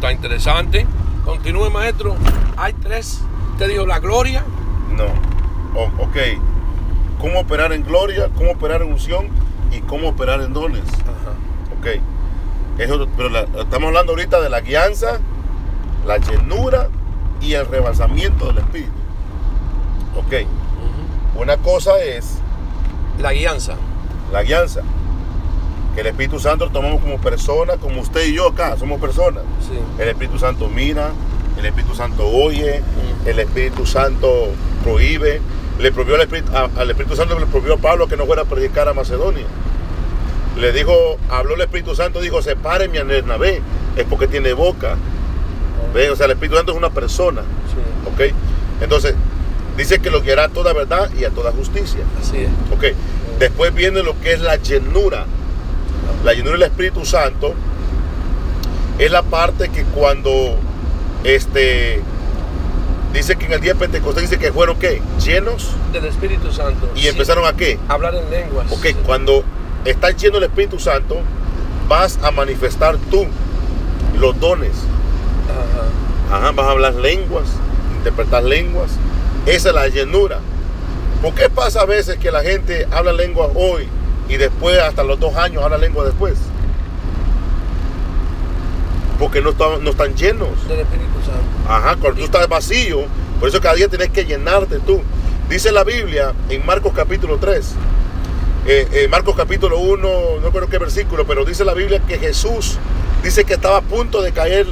está 0.00 0.12
interesante. 0.12 0.86
Continúe, 1.26 1.70
maestro. 1.70 2.16
Hay 2.56 2.72
tres. 2.72 3.20
Te 3.58 3.68
dijo 3.68 3.84
la 3.84 3.98
gloria. 4.00 4.42
No. 4.96 5.04
O- 5.78 6.04
ok. 6.04 6.16
¿Cómo 7.20 7.40
operar 7.40 7.74
en 7.74 7.84
gloria? 7.84 8.30
¿Cómo 8.34 8.52
operar 8.52 8.80
en 8.80 8.92
unción? 8.92 9.28
¿Y 9.70 9.80
cómo 9.80 10.08
operar 10.08 10.40
en 10.40 10.54
dones? 10.54 10.80
Ok. 11.78 12.00
Eso, 12.78 13.06
pero 13.14 13.28
la- 13.28 13.42
estamos 13.60 13.88
hablando 13.88 14.12
ahorita 14.12 14.40
de 14.40 14.48
la 14.48 14.62
guianza, 14.62 15.18
la 16.06 16.16
llenura 16.16 16.88
y 17.42 17.52
el 17.52 17.66
rebalsamiento 17.66 18.46
del 18.46 18.58
Espíritu. 18.58 18.92
Ok. 20.16 20.46
Una 21.38 21.58
cosa 21.58 22.02
es 22.02 22.38
La 23.18 23.32
guianza. 23.32 23.74
la 24.32 24.42
guianza. 24.44 24.80
El 26.00 26.06
Espíritu 26.06 26.40
Santo 26.40 26.64
lo 26.66 26.70
tomamos 26.72 27.00
como 27.02 27.20
persona, 27.20 27.74
como 27.76 28.00
usted 28.00 28.26
y 28.26 28.34
yo 28.34 28.48
acá, 28.48 28.76
somos 28.78 28.98
personas. 29.00 29.42
Sí. 29.60 29.78
El 30.02 30.08
Espíritu 30.08 30.38
Santo 30.38 30.68
mira, 30.68 31.10
el 31.58 31.66
Espíritu 31.66 31.94
Santo 31.94 32.26
oye, 32.26 32.80
Mm. 32.80 33.28
el 33.28 33.38
Espíritu 33.38 33.84
Santo 33.84 34.48
prohíbe. 34.82 35.40
Le 35.78 35.92
prohibió 35.92 36.14
al 36.14 36.22
Espíritu, 36.22 36.50
a- 36.56 36.70
al 36.80 36.90
Espíritu 36.90 37.16
Santo 37.16 37.38
le 37.38 37.44
prohibió 37.46 37.74
a 37.74 37.76
Pablo 37.76 38.06
que 38.08 38.16
no 38.16 38.24
fuera 38.24 38.42
a 38.42 38.44
predicar 38.46 38.88
a 38.88 38.94
Macedonia. 38.94 39.44
Le 40.56 40.72
dijo, 40.72 41.18
habló 41.28 41.54
el 41.54 41.60
Espíritu 41.60 41.94
Santo, 41.94 42.20
dijo, 42.20 42.40
sepárenme 42.42 42.98
a 42.98 43.04
Bernabé, 43.04 43.60
es 43.96 44.04
porque 44.04 44.26
tiene 44.26 44.52
boca. 44.54 44.96
¿Ve? 45.94 46.10
O 46.10 46.16
sea, 46.16 46.26
el 46.26 46.32
Espíritu 46.32 46.56
Santo 46.56 46.72
es 46.72 46.78
una 46.78 46.90
persona. 46.90 47.42
Sí. 47.42 48.10
¿Ok? 48.10 48.32
Entonces, 48.82 49.14
dice 49.76 49.98
que 50.00 50.10
lo 50.10 50.22
guiará 50.22 50.44
a 50.44 50.48
toda 50.48 50.72
verdad 50.72 51.10
y 51.18 51.24
a 51.24 51.30
toda 51.30 51.52
justicia. 51.52 52.00
Así 52.20 52.38
es. 52.38 52.48
Ok. 52.74 52.96
Después 53.38 53.74
viene 53.74 54.02
lo 54.02 54.18
que 54.20 54.32
es 54.32 54.40
la 54.40 54.56
llenura. 54.56 55.26
La 56.24 56.32
llenura 56.34 56.52
del 56.54 56.62
Espíritu 56.64 57.04
Santo 57.04 57.54
es 58.98 59.10
la 59.10 59.22
parte 59.22 59.68
que 59.70 59.84
cuando 59.84 60.56
este 61.24 62.02
dice 63.12 63.36
que 63.36 63.46
en 63.46 63.52
el 63.54 63.60
día 63.60 63.72
de 63.72 63.78
Pentecostés 63.80 64.24
dice 64.30 64.38
que 64.38 64.52
fueron 64.52 64.78
qué? 64.78 65.02
Llenos 65.24 65.70
Del 65.92 66.04
Espíritu 66.04 66.52
Santo. 66.52 66.90
y 66.94 67.00
Sí. 67.00 67.08
empezaron 67.08 67.46
a 67.46 67.54
qué? 67.54 67.78
Hablar 67.88 68.14
en 68.14 68.30
lenguas. 68.30 68.70
Ok, 68.70 68.86
cuando 69.04 69.42
estás 69.84 70.16
lleno 70.16 70.34
del 70.34 70.44
Espíritu 70.44 70.78
Santo, 70.78 71.16
vas 71.88 72.18
a 72.22 72.30
manifestar 72.30 72.96
tú 73.10 73.26
los 74.18 74.38
dones. 74.38 74.72
Ajá. 76.30 76.36
Ajá, 76.36 76.52
vas 76.52 76.66
a 76.66 76.70
hablar 76.70 76.94
lenguas, 76.94 77.44
interpretar 77.96 78.44
lenguas. 78.44 78.90
Esa 79.46 79.70
es 79.70 79.74
la 79.74 79.88
llenura. 79.88 80.38
¿Por 81.22 81.34
qué 81.34 81.48
pasa 81.50 81.80
a 81.80 81.86
veces 81.86 82.18
que 82.18 82.30
la 82.30 82.42
gente 82.42 82.86
habla 82.92 83.12
lenguas 83.12 83.48
hoy 83.54 83.88
y 84.30 84.36
después, 84.36 84.78
hasta 84.78 85.02
los 85.02 85.18
dos 85.18 85.34
años, 85.34 85.62
habla 85.62 85.76
lengua 85.76 86.04
después? 86.04 86.34
Porque 89.18 89.40
no 89.40 89.50
están, 89.50 89.82
no 89.82 89.90
están 89.90 90.14
llenos. 90.14 90.48
Del 90.68 90.80
Espíritu 90.80 91.18
Santo. 91.26 91.42
Ajá, 91.68 91.96
cuando 91.96 92.20
tú 92.20 92.24
estás 92.24 92.48
vacío, 92.48 93.00
por 93.40 93.48
eso 93.48 93.60
cada 93.60 93.74
día 93.74 93.88
tienes 93.88 94.10
que 94.10 94.24
llenarte 94.24 94.78
tú. 94.78 95.02
Dice 95.48 95.72
la 95.72 95.82
Biblia 95.82 96.32
en 96.48 96.64
Marcos 96.64 96.92
capítulo 96.94 97.38
3, 97.38 97.74
eh, 98.66 98.88
eh, 98.92 99.08
Marcos 99.08 99.34
capítulo 99.36 99.78
1, 99.78 100.08
no 100.40 100.50
creo 100.52 100.68
qué 100.68 100.78
versículo, 100.78 101.26
pero 101.26 101.44
dice 101.44 101.64
la 101.64 101.74
Biblia 101.74 101.98
que 102.06 102.18
Jesús 102.18 102.78
dice 103.24 103.44
que 103.44 103.54
estaba 103.54 103.78
a 103.78 103.82
punto 103.82 104.22
de 104.22 104.30
caer 104.30 104.66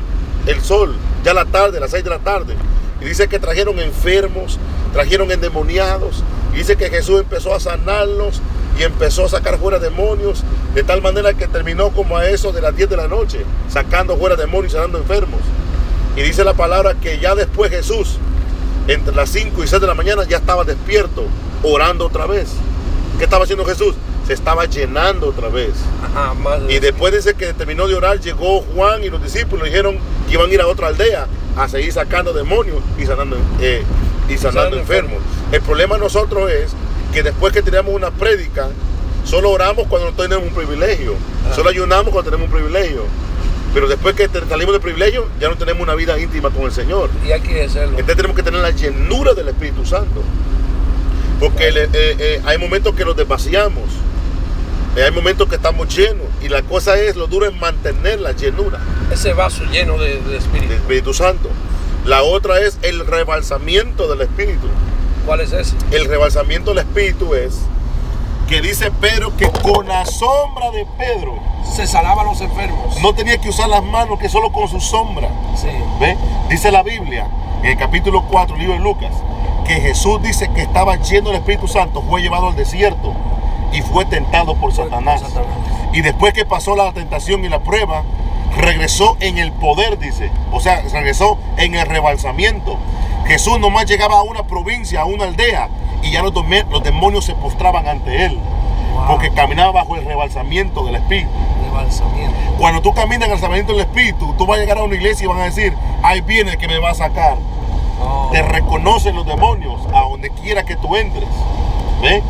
el 0.46 0.60
sol, 0.60 0.94
ya 1.24 1.34
la 1.34 1.46
tarde, 1.46 1.80
las 1.80 1.90
6 1.90 2.04
de 2.04 2.10
la 2.10 2.20
tarde. 2.20 2.54
Y 3.00 3.06
dice 3.06 3.26
que 3.26 3.40
trajeron 3.40 3.80
enfermos, 3.80 4.58
trajeron 4.92 5.32
endemoniados. 5.32 6.22
Y 6.54 6.58
dice 6.58 6.76
que 6.76 6.90
Jesús 6.90 7.20
empezó 7.20 7.54
a 7.54 7.60
sanarlos 7.60 8.40
y 8.78 8.84
empezó 8.84 9.24
a 9.24 9.28
sacar 9.28 9.58
fuera 9.58 9.78
demonios, 9.78 10.44
de 10.74 10.84
tal 10.84 11.02
manera 11.02 11.34
que 11.34 11.48
terminó 11.48 11.90
como 11.90 12.16
a 12.16 12.28
eso 12.28 12.52
de 12.52 12.60
las 12.60 12.76
10 12.76 12.90
de 12.90 12.96
la 12.96 13.08
noche, 13.08 13.44
sacando 13.68 14.16
fuera 14.16 14.36
demonios 14.36 14.72
y 14.72 14.76
sanando 14.76 14.98
enfermos. 14.98 15.40
Y 16.16 16.22
dice 16.22 16.44
la 16.44 16.54
palabra 16.54 16.94
que 16.94 17.18
ya 17.18 17.34
después 17.34 17.70
Jesús, 17.70 18.18
entre 18.86 19.14
las 19.14 19.30
5 19.30 19.64
y 19.64 19.66
6 19.66 19.80
de 19.80 19.86
la 19.86 19.94
mañana, 19.94 20.24
ya 20.24 20.36
estaba 20.36 20.64
despierto, 20.64 21.24
orando 21.62 22.06
otra 22.06 22.26
vez. 22.26 22.50
¿Qué 23.18 23.24
estaba 23.24 23.44
haciendo 23.44 23.64
Jesús? 23.64 23.94
Se 24.26 24.32
estaba 24.32 24.66
llenando 24.66 25.28
otra 25.28 25.48
vez. 25.48 25.72
Ajá, 26.04 26.34
Y 26.68 26.78
después 26.78 27.12
dice 27.12 27.34
que 27.34 27.52
terminó 27.54 27.88
de 27.88 27.94
orar, 27.94 28.20
llegó 28.20 28.62
Juan 28.74 29.02
y 29.02 29.10
los 29.10 29.22
discípulos 29.22 29.64
dijeron 29.64 29.98
que 30.28 30.34
iban 30.34 30.50
a 30.50 30.54
ir 30.54 30.60
a 30.60 30.66
otra 30.68 30.88
aldea 30.88 31.26
a 31.56 31.68
seguir 31.68 31.92
sacando 31.92 32.32
demonios 32.32 32.78
y 32.96 33.06
sanando, 33.06 33.36
eh, 33.60 33.82
y 34.28 34.38
sanando 34.38 34.78
enfermos. 34.78 35.18
El 35.50 35.60
problema 35.62 35.96
de 35.96 36.02
nosotros 36.02 36.50
es 36.50 36.72
que 37.18 37.24
después 37.24 37.52
que 37.52 37.62
tenemos 37.62 37.92
una 37.92 38.12
prédica, 38.12 38.68
solo 39.24 39.50
oramos 39.50 39.88
cuando 39.88 40.12
no 40.12 40.16
tenemos 40.16 40.46
un 40.46 40.54
privilegio. 40.54 41.14
Ah. 41.50 41.52
Solo 41.52 41.70
ayunamos 41.70 42.12
cuando 42.12 42.30
tenemos 42.30 42.46
un 42.46 42.52
privilegio. 42.52 43.06
Pero 43.74 43.88
después 43.88 44.14
que 44.14 44.28
salimos 44.48 44.72
del 44.72 44.80
privilegio, 44.80 45.26
ya 45.40 45.48
no 45.48 45.56
tenemos 45.56 45.82
una 45.82 45.96
vida 45.96 46.16
íntima 46.16 46.50
con 46.50 46.62
el 46.62 46.70
Señor. 46.70 47.10
Y 47.26 47.32
hay 47.32 47.40
que 47.40 47.64
hacerlo. 47.64 47.98
Entonces 47.98 48.14
tenemos 48.14 48.36
que 48.36 48.44
tener 48.44 48.60
la 48.60 48.70
llenura 48.70 49.34
del 49.34 49.48
Espíritu 49.48 49.84
Santo. 49.84 50.22
Porque 51.40 51.70
eh, 51.70 51.88
eh, 51.92 52.40
hay 52.44 52.56
momentos 52.56 52.94
que 52.94 53.04
los 53.04 53.16
desvaciamos. 53.16 53.86
Eh, 54.94 55.02
hay 55.02 55.10
momentos 55.10 55.48
que 55.48 55.56
estamos 55.56 55.88
llenos. 55.88 56.26
Y 56.40 56.48
la 56.48 56.62
cosa 56.62 57.00
es, 57.00 57.16
lo 57.16 57.26
duro 57.26 57.46
es 57.46 57.54
mantener 57.56 58.20
la 58.20 58.30
llenura 58.30 58.78
Ese 59.10 59.32
vaso 59.32 59.64
lleno 59.72 59.98
de, 59.98 60.20
de 60.20 60.36
Espíritu 60.36 61.12
Santo. 61.12 61.50
La 62.04 62.22
otra 62.22 62.60
es 62.60 62.78
el 62.82 63.04
rebalsamiento 63.04 64.06
del 64.06 64.20
Espíritu. 64.20 64.68
¿Cuál 65.28 65.42
es 65.42 65.52
ese? 65.52 65.76
El 65.92 66.06
rebalsamiento 66.06 66.70
del 66.70 66.78
Espíritu 66.86 67.34
es 67.34 67.60
que 68.48 68.62
dice 68.62 68.90
Pedro 68.90 69.36
que 69.36 69.46
con 69.50 69.86
la 69.86 70.06
sombra 70.06 70.70
de 70.70 70.86
Pedro 70.96 71.34
Se 71.70 71.86
salaba 71.86 72.22
a 72.22 72.24
los 72.24 72.40
enfermos. 72.40 72.98
no 73.02 73.12
tenía 73.14 73.36
que 73.38 73.50
usar 73.50 73.68
las 73.68 73.84
manos, 73.84 74.18
que 74.18 74.30
solo 74.30 74.50
con 74.50 74.68
su 74.68 74.80
sombra. 74.80 75.28
Sí. 75.54 75.68
¿Ve? 76.00 76.16
Dice 76.48 76.72
la 76.72 76.82
Biblia, 76.82 77.26
en 77.62 77.66
el 77.72 77.76
capítulo 77.76 78.22
4, 78.30 78.56
libro 78.56 78.72
de 78.72 78.80
Lucas, 78.80 79.12
que 79.66 79.74
Jesús 79.74 80.22
dice 80.22 80.48
que 80.54 80.62
estaba 80.62 80.96
lleno 80.96 81.28
del 81.28 81.40
Espíritu 81.40 81.68
Santo, 81.68 82.00
fue 82.08 82.22
llevado 82.22 82.48
al 82.48 82.56
desierto 82.56 83.12
y 83.70 83.82
fue 83.82 84.06
tentado 84.06 84.54
por 84.54 84.72
Por- 84.72 84.72
Satanás. 84.72 85.20
por 85.20 85.30
Satanás. 85.30 85.56
Y 85.92 86.00
después 86.00 86.32
que 86.32 86.46
pasó 86.46 86.74
la 86.74 86.90
tentación 86.94 87.44
y 87.44 87.50
la 87.50 87.58
prueba, 87.58 88.02
regresó 88.56 89.18
en 89.20 89.36
el 89.36 89.52
poder, 89.52 89.98
dice. 89.98 90.30
O 90.52 90.60
sea, 90.60 90.80
regresó 90.90 91.36
en 91.58 91.74
el 91.74 91.86
rebalsamiento. 91.86 92.78
Jesús 93.28 93.60
nomás 93.60 93.84
llegaba 93.84 94.18
a 94.18 94.22
una 94.22 94.42
provincia, 94.44 95.02
a 95.02 95.04
una 95.04 95.24
aldea, 95.24 95.68
y 96.02 96.10
ya 96.10 96.22
los, 96.22 96.32
los 96.32 96.82
demonios 96.82 97.26
se 97.26 97.34
postraban 97.34 97.86
ante 97.86 98.24
él. 98.24 98.38
Wow. 98.94 99.06
Porque 99.06 99.30
caminaba 99.30 99.70
bajo 99.70 99.96
el 99.96 100.04
rebalsamiento 100.06 100.84
del 100.86 100.96
Espíritu. 100.96 101.28
Cuando 102.58 102.80
tú 102.80 102.92
caminas 102.92 103.28
en 103.28 103.34
el 103.34 103.38
rebalsamiento 103.38 103.72
del 103.72 103.82
Espíritu, 103.82 104.34
tú 104.38 104.46
vas 104.46 104.56
a 104.56 104.60
llegar 104.60 104.78
a 104.78 104.82
una 104.82 104.94
iglesia 104.94 105.24
y 105.24 105.28
van 105.28 105.40
a 105.40 105.44
decir, 105.44 105.76
ahí 106.02 106.22
viene 106.22 106.52
el 106.52 106.58
que 106.58 106.66
me 106.68 106.78
va 106.78 106.90
a 106.90 106.94
sacar. 106.94 107.36
Oh. 108.02 108.30
Te 108.32 108.42
reconocen 108.42 109.14
los 109.14 109.26
demonios 109.26 109.80
a 109.92 110.00
donde 110.00 110.30
quiera 110.30 110.64
que 110.64 110.76
tú 110.76 110.96
entres. 110.96 111.28
¿Ve? 112.00 112.22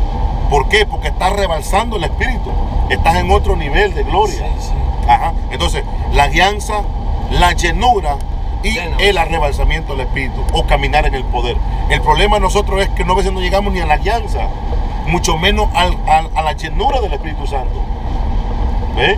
¿Por 0.49 0.67
qué? 0.67 0.85
Porque 0.85 1.07
estás 1.07 1.31
rebalsando 1.33 1.95
el 1.95 2.03
Espíritu. 2.03 2.51
Estás 2.89 3.15
en 3.15 3.31
otro 3.31 3.55
nivel 3.55 3.95
de 3.95 4.03
gloria. 4.03 4.37
Sí, 4.37 4.67
sí. 4.67 4.73
Ajá. 5.07 5.33
Entonces, 5.49 5.83
la 6.11 6.27
guianza, 6.27 6.81
la 7.31 7.53
llenura 7.53 8.17
y 8.63 8.77
el 8.99 9.17
arrebalsamiento 9.17 9.93
del 9.95 10.07
Espíritu 10.07 10.43
o 10.53 10.65
caminar 10.65 11.05
en 11.05 11.15
el 11.15 11.23
poder. 11.25 11.55
El 11.89 12.01
problema 12.01 12.37
de 12.37 12.41
nosotros 12.41 12.81
es 12.81 12.89
que 12.89 13.03
no 13.05 13.13
a 13.13 13.17
veces 13.17 13.31
no 13.31 13.39
llegamos 13.39 13.71
ni 13.73 13.79
a 13.79 13.85
la 13.85 13.97
guianza, 13.97 14.47
mucho 15.07 15.37
menos 15.37 15.69
al- 15.73 15.97
al- 16.07 16.29
a 16.35 16.41
la 16.41 16.53
llenura 16.53 16.99
del 17.01 17.13
Espíritu 17.13 17.47
Santo. 17.47 17.79
¿Ve? 18.95 19.17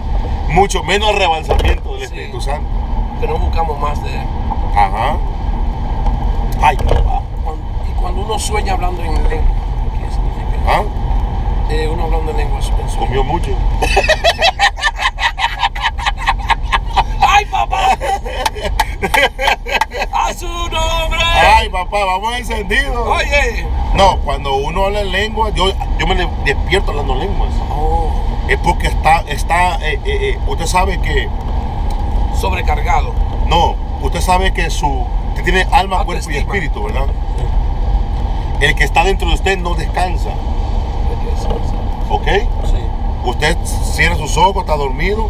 Mucho 0.49 0.83
menos 0.83 1.09
al 1.09 1.15
rebalsamiento 1.17 1.91
del 1.93 1.99
Sí. 1.99 2.05
Espíritu 2.05 2.41
Santo. 2.41 2.67
Que 3.19 3.27
no 3.27 3.37
buscamos 3.37 3.79
más 3.79 4.01
de. 4.03 4.09
Ajá. 4.75 5.17
Ay, 6.61 6.77
papá. 6.77 7.21
Cuando- 7.43 7.63
y 7.89 7.93
cuando 7.99 8.21
uno 8.21 8.39
sueña 8.39 8.73
hablando 8.73 9.01
en 9.03 9.13
lengua, 9.13 9.29
¿qué 9.29 10.13
significa? 10.13 10.57
¿Ah? 10.67 10.81
Eh, 11.69 11.87
uno 11.91 12.03
hablando 12.03 12.31
en 12.31 12.37
lengua. 12.37 12.59
Comió 12.99 13.23
mucho. 13.23 13.51
¡Ay, 17.21 17.45
papá! 17.45 17.97
¡A 20.13 20.33
su 20.33 20.47
nombre! 20.47 21.19
Ay, 21.21 21.69
papá, 21.91 22.05
vamos 22.05 22.37
encendidos. 22.37 23.07
Oye. 23.07 23.67
No, 23.93 24.17
cuando 24.19 24.55
uno 24.55 24.85
habla 24.85 25.01
en 25.01 25.11
lengua, 25.11 25.49
yo, 25.51 25.65
yo 25.99 26.07
me 26.07 26.15
despierto 26.45 26.91
hablando 26.91 27.15
lenguas. 27.15 27.49
Oh, 27.69 28.09
Es 28.47 28.57
porque 28.59 28.87
está, 28.87 29.19
está, 29.27 29.75
eh, 29.85 29.99
eh, 30.05 30.19
eh, 30.35 30.39
usted 30.47 30.65
sabe 30.65 30.99
que, 31.01 31.27
sobrecargado. 32.39 33.13
no, 33.47 33.75
usted 34.01 34.21
sabe 34.21 34.53
que 34.53 34.69
su, 34.69 35.05
que 35.35 35.41
tiene 35.43 35.67
alma, 35.71 36.03
cuerpo 36.05 36.31
y 36.31 36.37
espíritu, 36.37 36.83
¿verdad? 36.83 37.05
El 38.61 38.75
que 38.75 38.83
está 38.83 39.03
dentro 39.03 39.27
de 39.27 39.33
usted 39.35 39.57
no 39.57 39.73
descansa, 39.75 40.29
¿ok? 42.09 42.27
Sí. 42.65 42.77
Usted 43.25 43.57
cierra 43.65 44.15
sus 44.15 44.37
ojos, 44.37 44.57
está 44.63 44.75
dormido, 44.77 45.27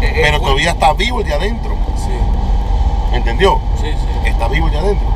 Eh, 0.00 0.20
pero 0.22 0.40
todavía 0.40 0.70
está 0.70 0.94
vivo 0.94 1.20
el 1.20 1.26
de 1.26 1.34
adentro, 1.34 1.74
Sí, 1.96 3.14
¿entendió? 3.14 3.60
sí, 3.80 3.88
sí. 3.90 4.28
Está 4.28 4.48
vivo 4.48 4.66
el 4.68 4.72
de 4.72 4.78
adentro. 4.78 5.08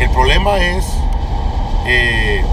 El 0.00 0.10
problema 0.10 0.58
es 0.58 0.86
eh, 1.86 2.44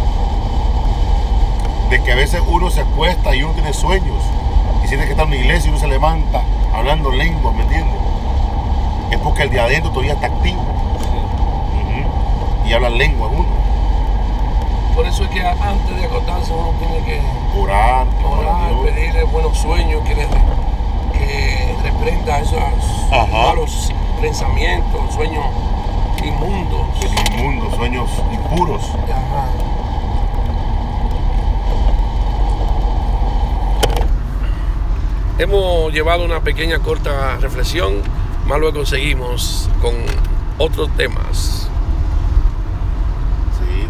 de 1.90 2.04
que 2.04 2.12
a 2.12 2.16
veces 2.16 2.42
uno 2.48 2.70
se 2.70 2.82
acuesta 2.82 3.36
y 3.36 3.44
uno 3.44 3.54
tiene 3.54 3.74
sueños 3.74 4.24
y 4.84 4.88
siente 4.88 5.06
que 5.06 5.12
está 5.12 5.24
en 5.24 5.30
una 5.30 5.38
iglesia 5.38 5.68
y 5.68 5.72
uno 5.72 5.80
se 5.80 5.88
levanta 5.88 6.42
hablando 6.74 7.12
lengua, 7.12 7.52
¿me 7.52 7.64
entiendes? 7.64 8.02
que 9.36 9.44
el 9.44 9.50
de 9.52 9.60
adentro 9.60 9.92
todavía 9.92 10.14
está 10.14 10.28
activo. 10.28 10.62
Y 12.66 12.74
habla 12.74 12.90
lengua 12.90 13.28
uno. 13.28 13.46
Por 14.96 15.06
eso 15.06 15.24
es 15.24 15.30
que 15.30 15.42
antes 15.42 15.98
de 15.98 16.06
acostarse 16.06 16.54
uno 16.54 16.74
tiene 16.80 17.04
que 17.06 17.22
Orar, 17.58 18.08
orar, 18.24 18.72
pedirle 18.84 19.24
buenos 19.26 19.58
sueños, 19.58 20.02
que, 20.06 20.16
le, 20.16 20.26
que 21.12 21.76
reprenda 21.84 22.40
esos 22.40 22.60
Ajá. 23.12 23.28
malos 23.28 23.92
pensamientos, 24.22 25.14
sueños 25.14 25.46
inmundos. 26.24 26.88
El 27.02 27.34
inmundo, 27.34 27.76
sueños 27.76 28.10
impuros. 28.32 28.82
Ajá. 29.06 29.50
Hemos 35.40 35.92
llevado 35.92 36.24
una 36.24 36.42
pequeña 36.42 36.80
corta 36.80 37.38
reflexión, 37.38 38.04
más 38.46 38.60
luego 38.60 38.86
seguimos 38.86 39.68
con 39.82 39.96
otros 40.60 40.90
temas. 40.96 41.71